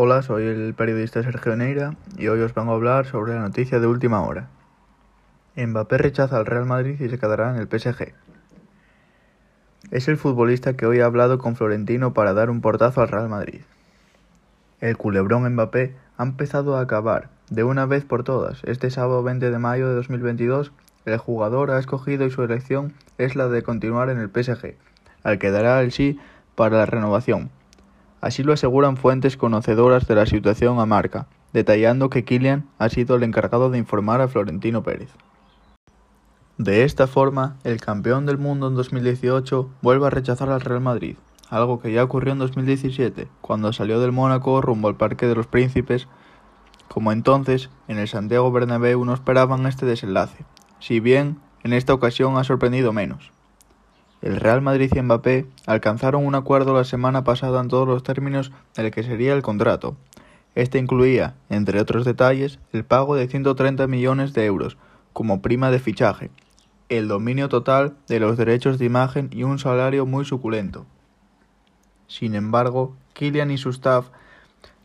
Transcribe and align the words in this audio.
Hola, 0.00 0.22
soy 0.22 0.44
el 0.44 0.74
periodista 0.74 1.24
Sergio 1.24 1.56
Neira 1.56 1.96
y 2.16 2.28
hoy 2.28 2.40
os 2.40 2.54
vengo 2.54 2.70
a 2.70 2.76
hablar 2.76 3.06
sobre 3.06 3.34
la 3.34 3.40
noticia 3.40 3.80
de 3.80 3.88
última 3.88 4.22
hora. 4.22 4.48
Mbappé 5.56 5.98
rechaza 5.98 6.36
al 6.36 6.46
Real 6.46 6.66
Madrid 6.66 7.00
y 7.00 7.08
se 7.08 7.18
quedará 7.18 7.50
en 7.50 7.56
el 7.56 7.66
PSG. 7.66 8.14
Es 9.90 10.06
el 10.06 10.16
futbolista 10.16 10.74
que 10.74 10.86
hoy 10.86 11.00
ha 11.00 11.06
hablado 11.06 11.38
con 11.38 11.56
Florentino 11.56 12.14
para 12.14 12.32
dar 12.32 12.48
un 12.48 12.60
portazo 12.60 13.00
al 13.00 13.08
Real 13.08 13.28
Madrid. 13.28 13.62
El 14.80 14.96
culebrón 14.96 15.52
Mbappé 15.52 15.96
ha 16.16 16.22
empezado 16.22 16.76
a 16.76 16.82
acabar, 16.82 17.30
de 17.50 17.64
una 17.64 17.84
vez 17.84 18.04
por 18.04 18.22
todas. 18.22 18.62
Este 18.62 18.92
sábado 18.92 19.24
20 19.24 19.50
de 19.50 19.58
mayo 19.58 19.88
de 19.88 19.96
2022, 19.96 20.70
el 21.06 21.18
jugador 21.18 21.72
ha 21.72 21.80
escogido 21.80 22.24
y 22.24 22.30
su 22.30 22.44
elección 22.44 22.94
es 23.18 23.34
la 23.34 23.48
de 23.48 23.64
continuar 23.64 24.10
en 24.10 24.20
el 24.20 24.30
PSG, 24.30 24.76
al 25.24 25.40
que 25.40 25.50
dará 25.50 25.80
el 25.80 25.90
sí 25.90 26.20
para 26.54 26.76
la 26.76 26.86
renovación. 26.86 27.50
Así 28.20 28.42
lo 28.42 28.52
aseguran 28.52 28.96
fuentes 28.96 29.36
conocedoras 29.36 30.06
de 30.06 30.14
la 30.14 30.26
situación 30.26 30.80
a 30.80 30.86
marca, 30.86 31.26
detallando 31.52 32.10
que 32.10 32.24
Kylian 32.24 32.66
ha 32.78 32.88
sido 32.88 33.16
el 33.16 33.22
encargado 33.22 33.70
de 33.70 33.78
informar 33.78 34.20
a 34.20 34.28
Florentino 34.28 34.82
Pérez. 34.82 35.10
De 36.58 36.82
esta 36.82 37.06
forma, 37.06 37.56
el 37.62 37.80
campeón 37.80 38.26
del 38.26 38.36
mundo 38.36 38.66
en 38.66 38.74
2018 38.74 39.70
vuelve 39.80 40.08
a 40.08 40.10
rechazar 40.10 40.50
al 40.50 40.60
Real 40.60 40.80
Madrid, 40.80 41.16
algo 41.50 41.80
que 41.80 41.92
ya 41.92 42.02
ocurrió 42.02 42.32
en 42.32 42.40
2017, 42.40 43.28
cuando 43.40 43.72
salió 43.72 44.00
del 44.00 44.10
Mónaco 44.10 44.60
rumbo 44.60 44.88
al 44.88 44.96
Parque 44.96 45.26
de 45.26 45.36
los 45.36 45.46
Príncipes. 45.46 46.08
Como 46.88 47.12
entonces, 47.12 47.70
en 47.86 47.98
el 47.98 48.08
Santiago 48.08 48.50
Bernabéu 48.50 49.04
no 49.04 49.14
esperaban 49.14 49.66
este 49.66 49.86
desenlace, 49.86 50.44
si 50.80 50.98
bien 50.98 51.38
en 51.62 51.72
esta 51.72 51.94
ocasión 51.94 52.36
ha 52.38 52.44
sorprendido 52.44 52.92
menos. 52.92 53.30
El 54.20 54.36
Real 54.36 54.62
Madrid 54.62 54.90
y 54.94 55.00
Mbappé 55.00 55.46
alcanzaron 55.66 56.26
un 56.26 56.34
acuerdo 56.34 56.74
la 56.74 56.84
semana 56.84 57.22
pasada 57.22 57.60
en 57.60 57.68
todos 57.68 57.86
los 57.86 58.02
términos 58.02 58.50
del 58.74 58.90
que 58.90 59.04
sería 59.04 59.32
el 59.34 59.42
contrato. 59.42 59.96
Este 60.56 60.78
incluía, 60.78 61.34
entre 61.50 61.80
otros 61.80 62.04
detalles, 62.04 62.58
el 62.72 62.84
pago 62.84 63.14
de 63.14 63.28
130 63.28 63.86
millones 63.86 64.32
de 64.32 64.44
euros 64.44 64.76
como 65.12 65.40
prima 65.40 65.70
de 65.70 65.78
fichaje, 65.78 66.30
el 66.88 67.06
dominio 67.06 67.48
total 67.48 67.94
de 68.08 68.18
los 68.18 68.36
derechos 68.36 68.78
de 68.78 68.86
imagen 68.86 69.30
y 69.32 69.44
un 69.44 69.58
salario 69.58 70.06
muy 70.06 70.24
suculento. 70.24 70.86
Sin 72.08 72.34
embargo, 72.34 72.96
Kylian 73.12 73.50
y 73.50 73.58
su 73.58 73.70
staff, 73.70 74.08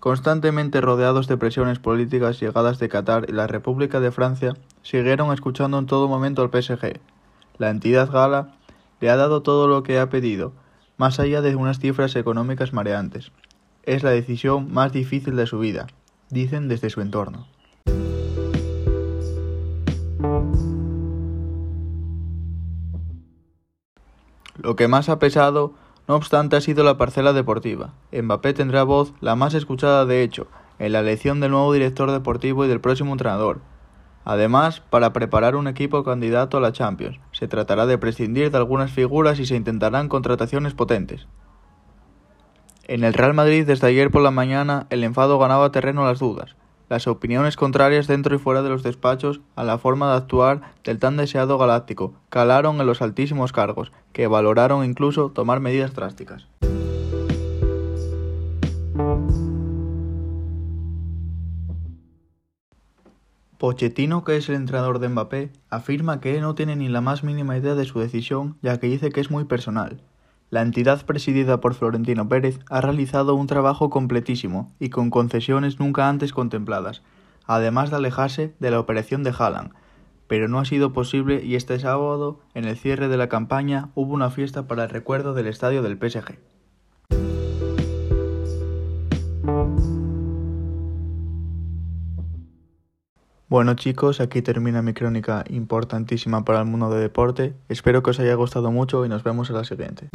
constantemente 0.00 0.80
rodeados 0.80 1.28
de 1.28 1.36
presiones 1.36 1.78
políticas 1.78 2.40
llegadas 2.40 2.78
de 2.78 2.88
Qatar 2.88 3.26
y 3.28 3.32
la 3.32 3.46
República 3.46 4.00
de 4.00 4.10
Francia, 4.10 4.56
siguieron 4.82 5.32
escuchando 5.32 5.78
en 5.78 5.86
todo 5.86 6.08
momento 6.08 6.42
al 6.42 6.50
PSG. 6.50 6.98
La 7.58 7.70
entidad 7.70 8.10
gala 8.10 8.54
le 9.00 9.10
ha 9.10 9.16
dado 9.16 9.42
todo 9.42 9.66
lo 9.66 9.82
que 9.82 9.98
ha 9.98 10.10
pedido, 10.10 10.52
más 10.96 11.18
allá 11.18 11.40
de 11.40 11.56
unas 11.56 11.78
cifras 11.78 12.14
económicas 12.16 12.72
mareantes. 12.72 13.32
Es 13.82 14.02
la 14.02 14.10
decisión 14.10 14.72
más 14.72 14.92
difícil 14.92 15.36
de 15.36 15.46
su 15.46 15.58
vida, 15.58 15.86
dicen 16.28 16.68
desde 16.68 16.90
su 16.90 17.00
entorno. 17.00 17.46
Lo 24.56 24.76
que 24.76 24.88
más 24.88 25.08
ha 25.08 25.18
pesado, 25.18 25.72
no 26.06 26.16
obstante, 26.16 26.56
ha 26.56 26.60
sido 26.60 26.84
la 26.84 26.98
parcela 26.98 27.32
deportiva. 27.32 27.94
Mbappé 28.12 28.52
tendrá 28.52 28.82
voz 28.82 29.14
la 29.20 29.34
más 29.34 29.54
escuchada 29.54 30.04
de 30.04 30.22
hecho, 30.22 30.48
en 30.78 30.92
la 30.92 31.00
elección 31.00 31.40
del 31.40 31.52
nuevo 31.52 31.72
director 31.72 32.10
deportivo 32.10 32.66
y 32.66 32.68
del 32.68 32.80
próximo 32.80 33.12
entrenador. 33.12 33.60
Además, 34.24 34.80
para 34.80 35.12
preparar 35.12 35.56
un 35.56 35.66
equipo 35.66 36.04
candidato 36.04 36.56
a 36.56 36.60
la 36.60 36.72
Champions, 36.72 37.18
se 37.32 37.48
tratará 37.48 37.86
de 37.86 37.98
prescindir 37.98 38.50
de 38.50 38.58
algunas 38.58 38.92
figuras 38.92 39.38
y 39.38 39.46
se 39.46 39.56
intentarán 39.56 40.08
contrataciones 40.08 40.74
potentes. 40.74 41.26
En 42.84 43.04
el 43.04 43.14
Real 43.14 43.34
Madrid 43.34 43.66
desde 43.66 43.86
ayer 43.86 44.10
por 44.10 44.22
la 44.22 44.30
mañana 44.30 44.86
el 44.90 45.04
enfado 45.04 45.38
ganaba 45.38 45.72
terreno 45.72 46.04
a 46.04 46.08
las 46.08 46.18
dudas 46.18 46.56
las 46.90 47.06
opiniones 47.06 47.56
contrarias 47.56 48.08
dentro 48.08 48.34
y 48.34 48.38
fuera 48.38 48.62
de 48.62 48.68
los 48.68 48.82
despachos 48.82 49.40
a 49.54 49.62
la 49.62 49.78
forma 49.78 50.10
de 50.10 50.16
actuar 50.16 50.72
del 50.82 50.98
tan 50.98 51.16
deseado 51.16 51.56
galáctico 51.56 52.14
calaron 52.28 52.80
en 52.80 52.86
los 52.86 53.00
altísimos 53.00 53.52
cargos, 53.52 53.92
que 54.12 54.26
valoraron 54.26 54.84
incluso 54.84 55.30
tomar 55.30 55.60
medidas 55.60 55.94
drásticas. 55.94 56.48
Pochettino, 63.60 64.24
que 64.24 64.38
es 64.38 64.48
el 64.48 64.54
entrenador 64.54 65.00
de 65.00 65.10
Mbappé, 65.10 65.52
afirma 65.68 66.18
que 66.22 66.40
no 66.40 66.54
tiene 66.54 66.76
ni 66.76 66.88
la 66.88 67.02
más 67.02 67.22
mínima 67.22 67.58
idea 67.58 67.74
de 67.74 67.84
su 67.84 68.00
decisión, 68.00 68.56
ya 68.62 68.80
que 68.80 68.86
dice 68.86 69.10
que 69.10 69.20
es 69.20 69.30
muy 69.30 69.44
personal. 69.44 70.00
La 70.48 70.62
entidad 70.62 71.04
presidida 71.04 71.60
por 71.60 71.74
Florentino 71.74 72.26
Pérez 72.26 72.58
ha 72.70 72.80
realizado 72.80 73.34
un 73.34 73.46
trabajo 73.46 73.90
completísimo 73.90 74.72
y 74.80 74.88
con 74.88 75.10
concesiones 75.10 75.78
nunca 75.78 76.08
antes 76.08 76.32
contempladas, 76.32 77.02
además 77.44 77.90
de 77.90 77.96
alejarse 77.96 78.54
de 78.60 78.70
la 78.70 78.80
operación 78.80 79.24
de 79.24 79.34
Haaland, 79.38 79.74
pero 80.26 80.48
no 80.48 80.58
ha 80.58 80.64
sido 80.64 80.94
posible 80.94 81.44
y 81.44 81.54
este 81.54 81.78
sábado, 81.78 82.40
en 82.54 82.64
el 82.64 82.78
cierre 82.78 83.08
de 83.08 83.18
la 83.18 83.28
campaña, 83.28 83.90
hubo 83.94 84.14
una 84.14 84.30
fiesta 84.30 84.68
para 84.68 84.84
el 84.84 84.88
recuerdo 84.88 85.34
del 85.34 85.48
estadio 85.48 85.82
del 85.82 85.98
PSG. 85.98 86.38
Bueno 93.50 93.74
chicos, 93.74 94.20
aquí 94.20 94.42
termina 94.42 94.80
mi 94.80 94.94
crónica 94.94 95.42
importantísima 95.50 96.44
para 96.44 96.60
el 96.60 96.66
mundo 96.66 96.88
de 96.88 97.00
deporte. 97.00 97.52
Espero 97.68 98.00
que 98.00 98.10
os 98.10 98.20
haya 98.20 98.34
gustado 98.34 98.70
mucho 98.70 99.04
y 99.04 99.08
nos 99.08 99.24
vemos 99.24 99.50
en 99.50 99.56
la 99.56 99.64
siguiente. 99.64 100.08